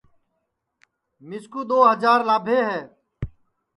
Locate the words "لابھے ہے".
2.27-2.79